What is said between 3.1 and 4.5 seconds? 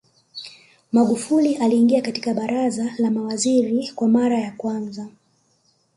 Mawaziri kwa mara